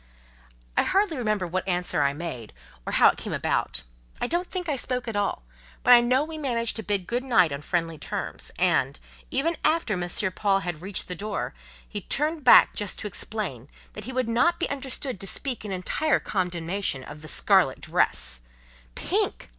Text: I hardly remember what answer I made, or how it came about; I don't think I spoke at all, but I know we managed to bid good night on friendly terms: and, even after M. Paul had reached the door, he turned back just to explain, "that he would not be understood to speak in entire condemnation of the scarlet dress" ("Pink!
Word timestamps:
I 0.75 0.81
hardly 0.81 1.15
remember 1.15 1.45
what 1.45 1.67
answer 1.67 2.01
I 2.01 2.11
made, 2.13 2.53
or 2.87 2.93
how 2.93 3.09
it 3.09 3.19
came 3.19 3.33
about; 3.33 3.83
I 4.19 4.25
don't 4.25 4.47
think 4.47 4.67
I 4.67 4.75
spoke 4.75 5.07
at 5.07 5.15
all, 5.15 5.43
but 5.83 5.93
I 5.93 6.01
know 6.01 6.23
we 6.23 6.39
managed 6.39 6.75
to 6.77 6.81
bid 6.83 7.05
good 7.05 7.23
night 7.23 7.51
on 7.51 7.61
friendly 7.61 7.99
terms: 7.99 8.49
and, 8.57 8.99
even 9.29 9.57
after 9.63 9.93
M. 9.93 10.09
Paul 10.31 10.61
had 10.61 10.81
reached 10.81 11.07
the 11.07 11.13
door, 11.13 11.53
he 11.87 12.01
turned 12.01 12.43
back 12.43 12.73
just 12.75 12.97
to 12.97 13.07
explain, 13.07 13.69
"that 13.93 14.05
he 14.05 14.11
would 14.11 14.27
not 14.27 14.59
be 14.59 14.67
understood 14.71 15.19
to 15.19 15.27
speak 15.27 15.63
in 15.63 15.71
entire 15.71 16.19
condemnation 16.19 17.03
of 17.03 17.21
the 17.21 17.27
scarlet 17.27 17.79
dress" 17.79 18.41
("Pink! 18.95 19.49